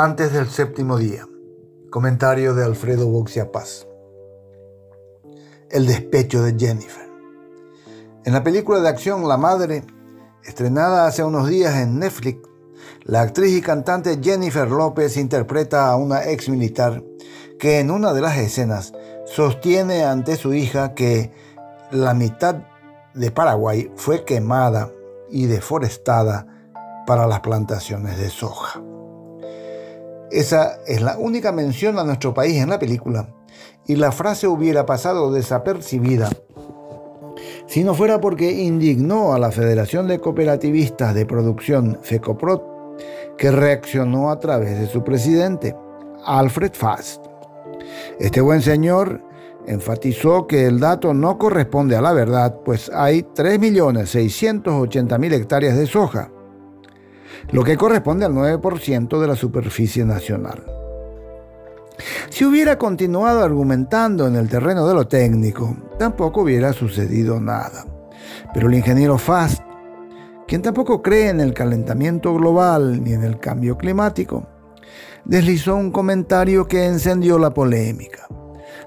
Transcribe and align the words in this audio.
Antes 0.00 0.32
del 0.32 0.48
séptimo 0.48 0.96
día. 0.96 1.26
Comentario 1.90 2.54
de 2.54 2.64
Alfredo 2.64 3.08
Boxia 3.08 3.50
Paz. 3.50 3.84
El 5.72 5.88
despecho 5.88 6.40
de 6.40 6.54
Jennifer. 6.56 7.08
En 8.24 8.32
la 8.32 8.44
película 8.44 8.78
de 8.78 8.88
acción 8.88 9.26
La 9.26 9.36
Madre, 9.36 9.82
estrenada 10.44 11.08
hace 11.08 11.24
unos 11.24 11.48
días 11.48 11.74
en 11.78 11.98
Netflix, 11.98 12.48
la 13.02 13.22
actriz 13.22 13.56
y 13.56 13.60
cantante 13.60 14.20
Jennifer 14.22 14.70
López 14.70 15.16
interpreta 15.16 15.90
a 15.90 15.96
una 15.96 16.26
ex 16.30 16.48
militar 16.48 17.02
que 17.58 17.80
en 17.80 17.90
una 17.90 18.12
de 18.12 18.20
las 18.20 18.38
escenas 18.38 18.92
sostiene 19.26 20.04
ante 20.04 20.36
su 20.36 20.54
hija 20.54 20.94
que 20.94 21.32
la 21.90 22.14
mitad 22.14 22.54
de 23.14 23.32
Paraguay 23.32 23.90
fue 23.96 24.24
quemada 24.24 24.92
y 25.28 25.46
deforestada 25.46 26.46
para 27.04 27.26
las 27.26 27.40
plantaciones 27.40 28.16
de 28.16 28.30
soja. 28.30 28.80
Esa 30.30 30.78
es 30.86 31.00
la 31.00 31.18
única 31.18 31.52
mención 31.52 31.98
a 31.98 32.04
nuestro 32.04 32.34
país 32.34 32.60
en 32.60 32.70
la 32.70 32.78
película 32.78 33.34
y 33.86 33.96
la 33.96 34.12
frase 34.12 34.46
hubiera 34.46 34.84
pasado 34.84 35.32
desapercibida 35.32 36.28
si 37.68 37.84
no 37.84 37.94
fuera 37.94 38.20
porque 38.20 38.50
indignó 38.50 39.32
a 39.34 39.38
la 39.38 39.50
Federación 39.50 40.08
de 40.08 40.18
Cooperativistas 40.18 41.14
de 41.14 41.26
Producción 41.26 41.98
FECOPROT, 42.00 42.62
que 43.36 43.50
reaccionó 43.50 44.30
a 44.30 44.40
través 44.40 44.80
de 44.80 44.86
su 44.86 45.04
presidente, 45.04 45.76
Alfred 46.24 46.72
Fast. 46.72 47.26
Este 48.18 48.40
buen 48.40 48.62
señor 48.62 49.20
enfatizó 49.66 50.46
que 50.46 50.64
el 50.64 50.80
dato 50.80 51.12
no 51.12 51.36
corresponde 51.36 51.94
a 51.94 52.00
la 52.00 52.14
verdad, 52.14 52.58
pues 52.64 52.90
hay 52.92 53.20
3.680.000 53.22 55.32
hectáreas 55.34 55.76
de 55.76 55.86
soja, 55.86 56.32
lo 57.50 57.64
que 57.64 57.76
corresponde 57.76 58.26
al 58.26 58.32
9% 58.32 59.20
de 59.20 59.26
la 59.26 59.36
superficie 59.36 60.04
nacional. 60.04 60.64
Si 62.30 62.44
hubiera 62.44 62.78
continuado 62.78 63.42
argumentando 63.42 64.26
en 64.26 64.36
el 64.36 64.48
terreno 64.48 64.86
de 64.86 64.94
lo 64.94 65.08
técnico, 65.08 65.76
tampoco 65.98 66.42
hubiera 66.42 66.72
sucedido 66.72 67.40
nada. 67.40 67.84
Pero 68.54 68.68
el 68.68 68.74
ingeniero 68.74 69.18
Fast, 69.18 69.62
quien 70.46 70.62
tampoco 70.62 71.02
cree 71.02 71.28
en 71.28 71.40
el 71.40 71.54
calentamiento 71.54 72.34
global 72.34 73.02
ni 73.02 73.12
en 73.12 73.24
el 73.24 73.38
cambio 73.38 73.76
climático, 73.76 74.46
deslizó 75.24 75.76
un 75.76 75.90
comentario 75.90 76.66
que 76.66 76.86
encendió 76.86 77.38
la 77.38 77.50
polémica. 77.50 78.26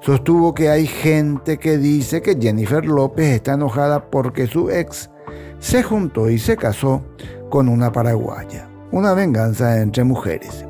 Sostuvo 0.00 0.54
que 0.54 0.68
hay 0.68 0.86
gente 0.86 1.58
que 1.58 1.78
dice 1.78 2.22
que 2.22 2.38
Jennifer 2.40 2.84
López 2.84 3.34
está 3.34 3.54
enojada 3.54 4.10
porque 4.10 4.46
su 4.46 4.70
ex 4.70 5.10
se 5.58 5.82
juntó 5.82 6.30
y 6.30 6.38
se 6.38 6.56
casó 6.56 7.02
con 7.48 7.68
una 7.68 7.92
paraguaya. 7.92 8.68
Una 8.90 9.14
venganza 9.14 9.80
entre 9.80 10.04
mujeres. 10.04 10.64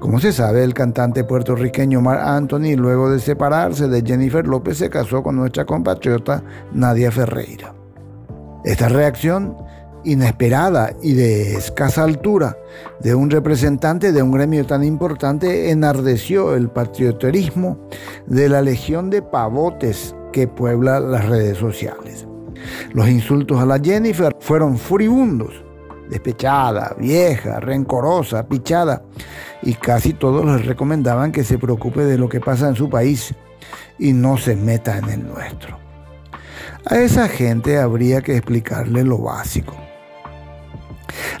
Como 0.00 0.18
se 0.18 0.32
sabe, 0.32 0.64
el 0.64 0.72
cantante 0.72 1.24
puertorriqueño 1.24 2.00
Mark 2.00 2.22
Anthony, 2.24 2.74
luego 2.76 3.10
de 3.10 3.20
separarse 3.20 3.86
de 3.86 4.02
Jennifer 4.02 4.46
López, 4.46 4.78
se 4.78 4.88
casó 4.88 5.22
con 5.22 5.36
nuestra 5.36 5.66
compatriota 5.66 6.42
Nadia 6.72 7.12
Ferreira. 7.12 7.74
Esta 8.64 8.88
reacción 8.88 9.56
inesperada 10.04 10.94
y 11.02 11.12
de 11.12 11.54
escasa 11.54 12.04
altura 12.04 12.56
de 13.00 13.14
un 13.14 13.30
representante 13.30 14.12
de 14.12 14.22
un 14.22 14.32
gremio 14.32 14.64
tan 14.64 14.84
importante 14.84 15.70
enardeció 15.70 16.54
el 16.54 16.70
patrioterismo 16.70 17.78
de 18.26 18.48
la 18.48 18.62
legión 18.62 19.10
de 19.10 19.20
pavotes 19.22 20.14
que 20.32 20.48
puebla 20.48 21.00
las 21.00 21.28
redes 21.28 21.58
sociales. 21.58 22.26
Los 22.92 23.08
insultos 23.08 23.60
a 23.60 23.66
la 23.66 23.78
Jennifer 23.78 24.36
fueron 24.40 24.78
furibundos 24.78 25.64
despechada, 26.10 26.94
vieja, 26.98 27.60
rencorosa, 27.60 28.46
pichada, 28.46 29.02
y 29.62 29.74
casi 29.74 30.12
todos 30.12 30.44
les 30.44 30.66
recomendaban 30.66 31.32
que 31.32 31.44
se 31.44 31.56
preocupe 31.56 32.04
de 32.04 32.18
lo 32.18 32.28
que 32.28 32.40
pasa 32.40 32.68
en 32.68 32.74
su 32.74 32.90
país 32.90 33.34
y 33.98 34.12
no 34.12 34.36
se 34.36 34.56
meta 34.56 34.98
en 34.98 35.08
el 35.08 35.26
nuestro. 35.26 35.78
A 36.84 36.96
esa 36.98 37.28
gente 37.28 37.78
habría 37.78 38.20
que 38.22 38.36
explicarle 38.36 39.04
lo 39.04 39.18
básico. 39.18 39.74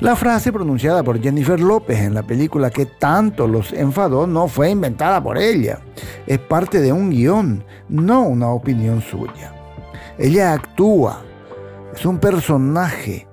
La 0.00 0.16
frase 0.16 0.52
pronunciada 0.52 1.02
por 1.02 1.20
Jennifer 1.20 1.58
López 1.58 1.98
en 2.00 2.14
la 2.14 2.22
película 2.22 2.70
que 2.70 2.86
tanto 2.86 3.46
los 3.46 3.72
enfadó 3.72 4.26
no 4.26 4.48
fue 4.48 4.70
inventada 4.70 5.22
por 5.22 5.38
ella. 5.38 5.80
Es 6.26 6.38
parte 6.38 6.80
de 6.80 6.92
un 6.92 7.10
guion, 7.10 7.64
no 7.88 8.22
una 8.22 8.50
opinión 8.50 9.00
suya. 9.00 9.59
Ella 10.20 10.52
actúa, 10.52 11.22
es 11.92 12.06
un 12.06 12.18
personaje 12.18 13.26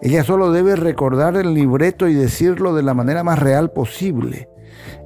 ella 0.00 0.22
solo 0.22 0.52
debe 0.52 0.76
recordar 0.76 1.36
el 1.36 1.54
libreto 1.54 2.08
y 2.08 2.14
decirlo 2.14 2.74
de 2.74 2.82
la 2.82 2.94
manera 2.94 3.24
más 3.24 3.38
real 3.38 3.72
posible. 3.72 4.48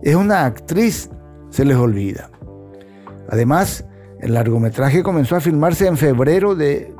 Es 0.02 0.14
una 0.14 0.44
actriz, 0.44 1.08
se 1.50 1.64
les 1.64 1.76
olvida. 1.76 2.30
Además, 3.30 3.86
el 4.20 4.34
largometraje 4.34 5.02
comenzó 5.02 5.36
a 5.36 5.40
filmarse 5.40 5.86
en 5.86 5.96
febrero 5.96 6.54
de 6.54 6.94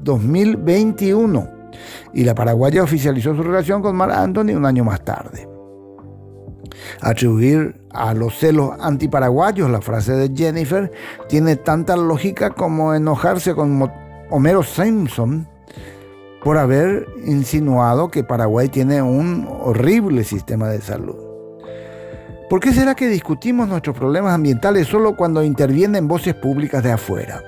2021 0.00 1.48
y 2.12 2.24
la 2.24 2.34
paraguaya 2.34 2.82
oficializó 2.82 3.34
su 3.34 3.42
relación 3.42 3.80
con 3.80 3.96
Mar 3.96 4.10
Anthony 4.10 4.54
un 4.54 4.66
año 4.66 4.84
más 4.84 5.02
tarde. 5.02 5.48
Atribuir 7.02 7.76
a 7.92 8.12
los 8.12 8.38
celos 8.38 8.72
antiparaguayos 8.80 9.70
la 9.70 9.80
frase 9.80 10.12
de 10.12 10.36
Jennifer 10.36 10.92
tiene 11.28 11.56
tanta 11.56 11.96
lógica 11.96 12.50
como 12.50 12.94
enojarse 12.94 13.54
con 13.54 13.90
Homero 14.30 14.62
Simpson 14.62 15.48
por 16.44 16.58
haber 16.58 17.06
insinuado 17.24 18.10
que 18.10 18.24
Paraguay 18.24 18.68
tiene 18.68 19.00
un 19.02 19.48
horrible 19.48 20.24
sistema 20.24 20.68
de 20.68 20.80
salud. 20.80 21.16
¿Por 22.50 22.60
qué 22.60 22.72
será 22.72 22.94
que 22.94 23.08
discutimos 23.08 23.68
nuestros 23.68 23.96
problemas 23.96 24.34
ambientales 24.34 24.88
solo 24.88 25.16
cuando 25.16 25.42
intervienen 25.42 26.08
voces 26.08 26.34
públicas 26.34 26.82
de 26.82 26.92
afuera? 26.92 27.42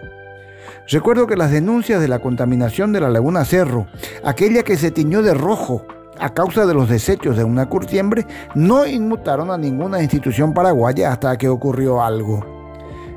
Recuerdo 0.89 1.27
que 1.27 1.37
las 1.37 1.51
denuncias 1.51 2.01
de 2.01 2.09
la 2.09 2.21
contaminación 2.21 2.93
de 2.93 3.01
la 3.01 3.11
laguna 3.11 3.45
Cerro, 3.45 3.87
aquella 4.25 4.63
que 4.63 4.77
se 4.77 4.91
tiñó 4.91 5.23
de 5.23 5.35
rojo 5.35 5.85
a 6.23 6.33
causa 6.33 6.67
de 6.67 6.73
los 6.73 6.89
desechos 6.89 7.37
de 7.37 7.43
una 7.43 7.69
curtiembre, 7.69 8.25
no 8.55 8.87
inmutaron 8.87 9.51
a 9.51 9.59
ninguna 9.59 10.01
institución 10.01 10.55
paraguaya 10.55 11.11
hasta 11.11 11.37
que 11.37 11.49
ocurrió 11.49 12.01
algo. 12.01 12.47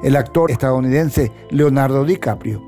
El 0.02 0.16
actor 0.16 0.50
estadounidense 0.50 1.32
Leonardo 1.52 2.04
DiCaprio 2.04 2.64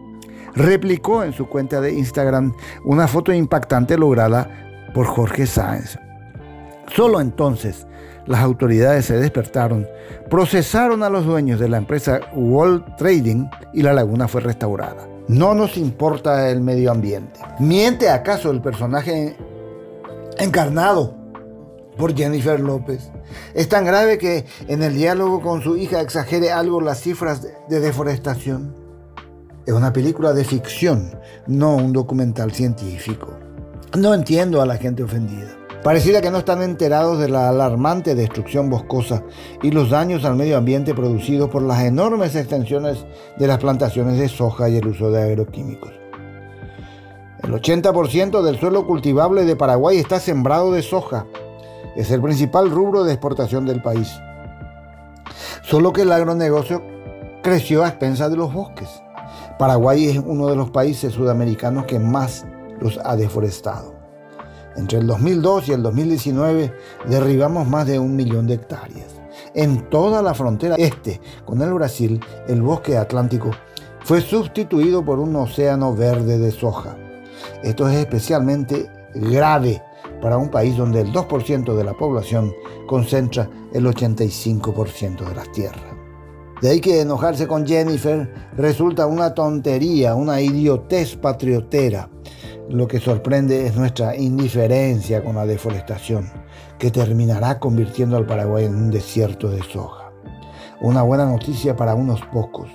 replicó 0.53 1.23
en 1.23 1.33
su 1.33 1.47
cuenta 1.47 1.81
de 1.81 1.93
Instagram 1.93 2.53
una 2.85 3.07
foto 3.07 3.33
impactante 3.33 3.97
lograda 3.97 4.47
por 4.93 5.07
Jorge 5.07 5.47
Sáenz. 5.47 5.97
Solo 6.95 7.19
entonces 7.19 7.87
las 8.27 8.41
autoridades 8.41 9.05
se 9.05 9.17
despertaron, 9.17 9.87
procesaron 10.29 11.01
a 11.01 11.09
los 11.09 11.25
dueños 11.25 11.59
de 11.59 11.69
la 11.69 11.77
empresa 11.77 12.19
World 12.35 12.95
Trading 12.97 13.47
y 13.73 13.81
la 13.81 13.93
laguna 13.93 14.27
fue 14.27 14.41
restaurada. 14.41 15.07
No 15.27 15.55
nos 15.55 15.77
importa 15.77 16.51
el 16.51 16.61
medio 16.61 16.91
ambiente. 16.91 17.39
¿Miente 17.59 18.09
acaso 18.09 18.51
el 18.51 18.61
personaje 18.61 19.35
encarnado 20.39 21.15
por 21.97 22.15
Jennifer 22.15 22.59
López? 22.59 23.11
Es 23.53 23.69
tan 23.69 23.85
grave 23.85 24.17
que 24.17 24.45
en 24.67 24.83
el 24.83 24.95
diálogo 24.95 25.41
con 25.41 25.61
su 25.61 25.77
hija 25.77 26.01
exagere 26.01 26.51
algo 26.51 26.81
las 26.81 27.01
cifras 27.01 27.47
de 27.67 27.79
deforestación. 27.79 28.75
Es 29.65 29.73
una 29.73 29.91
película 29.91 30.33
de 30.33 30.45
ficción, 30.45 31.19
no 31.45 31.75
un 31.75 31.91
documental 31.91 32.51
científico. 32.53 33.37
No 33.97 34.13
entiendo 34.13 34.61
a 34.61 34.65
la 34.65 34.77
gente 34.77 35.03
ofendida. 35.03 35.57
Pareciera 35.83 36.21
que 36.21 36.31
no 36.31 36.39
están 36.39 36.61
enterados 36.63 37.19
de 37.19 37.29
la 37.29 37.49
alarmante 37.49 38.15
destrucción 38.15 38.69
boscosa 38.69 39.23
y 39.61 39.71
los 39.71 39.89
daños 39.89 40.25
al 40.25 40.35
medio 40.35 40.57
ambiente 40.57 40.93
producidos 40.93 41.49
por 41.49 41.61
las 41.61 41.83
enormes 41.83 42.35
extensiones 42.35 43.05
de 43.37 43.47
las 43.47 43.59
plantaciones 43.59 44.17
de 44.17 44.27
soja 44.27 44.69
y 44.69 44.77
el 44.77 44.87
uso 44.87 45.11
de 45.11 45.23
agroquímicos. 45.23 45.91
El 47.43 47.53
80% 47.53 48.41
del 48.41 48.59
suelo 48.59 48.88
cultivable 48.88 49.45
de 49.45 49.56
Paraguay 49.56 49.97
está 49.97 50.19
sembrado 50.19 50.71
de 50.71 50.81
soja. 50.81 51.27
Es 51.95 52.09
el 52.09 52.21
principal 52.21 52.71
rubro 52.71 53.03
de 53.03 53.13
exportación 53.13 53.65
del 53.65 53.81
país. 53.81 54.19
Solo 55.62 55.94
que 55.94 56.01
el 56.01 56.12
agronegocio 56.12 56.81
creció 57.44 57.83
a 57.83 57.89
expensas 57.89 58.31
de 58.31 58.38
los 58.38 58.51
bosques. 58.53 58.89
Paraguay 59.59 60.06
es 60.06 60.17
uno 60.17 60.47
de 60.47 60.56
los 60.56 60.71
países 60.71 61.13
sudamericanos 61.13 61.85
que 61.85 62.00
más 62.00 62.45
los 62.79 63.00
ha 63.03 63.15
deforestado. 63.15 63.94
Entre 64.75 64.97
el 64.97 65.07
2002 65.07 65.69
y 65.69 65.71
el 65.73 65.83
2019 65.83 66.73
derribamos 67.07 67.67
más 67.67 67.85
de 67.85 68.00
un 68.00 68.15
millón 68.15 68.47
de 68.47 68.56
hectáreas. 68.56 69.15
En 69.53 69.89
toda 69.89 70.21
la 70.21 70.33
frontera 70.33 70.75
este 70.77 71.21
con 71.45 71.62
el 71.62 71.73
Brasil, 71.73 72.19
el 72.47 72.62
bosque 72.62 72.97
atlántico 72.97 73.51
fue 74.03 74.21
sustituido 74.21 75.06
por 75.06 75.19
un 75.19 75.35
océano 75.35 75.95
verde 75.95 76.39
de 76.39 76.51
soja. 76.51 76.97
Esto 77.63 77.88
es 77.89 77.95
especialmente 77.98 78.89
grave 79.15 79.81
para 80.21 80.38
un 80.38 80.50
país 80.50 80.77
donde 80.77 81.01
el 81.01 81.12
2% 81.12 81.75
de 81.75 81.83
la 81.83 81.94
población 81.94 82.54
concentra 82.88 83.50
el 83.74 83.86
85% 83.86 85.27
de 85.27 85.36
las 85.36 85.51
tierras. 85.51 85.98
De 86.62 86.69
ahí 86.69 86.81
que 86.81 87.01
enojarse 87.01 87.48
con 87.48 87.68
Jennifer 87.68 88.33
resulta 88.56 89.06
una 89.06 89.33
tontería, 89.33 90.15
una 90.15 90.42
idiotez 90.42 91.15
patriotera. 91.15 92.09
Lo 92.69 92.88
que 92.88 93.00
sorprende 93.00 93.68
es 93.68 93.75
nuestra 93.75 94.15
indiferencia 94.15 95.24
con 95.24 95.36
la 95.36 95.45
deforestación, 95.45 96.30
que 96.80 96.89
terminará 96.89 97.60
convirtiendo 97.60 98.18
al 98.18 98.25
Paraguay 98.25 98.65
en 98.65 98.75
un 98.75 98.92
desierto 98.92 99.50
de 99.50 99.62
soja. 99.62 100.12
Una 100.81 101.03
buena 101.03 101.25
noticia 101.25 101.75
para 101.75 101.94
unos 101.94 102.21
pocos, 102.33 102.69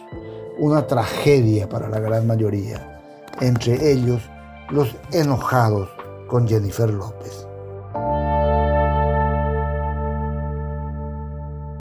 una 0.59 0.87
tragedia 0.87 1.69
para 1.69 1.89
la 1.89 1.99
gran 1.99 2.27
mayoría, 2.27 3.01
entre 3.41 3.93
ellos 3.93 4.23
los 4.73 4.97
enojados 5.13 5.89
con 6.27 6.49
Jennifer 6.49 6.89
López. 6.89 7.47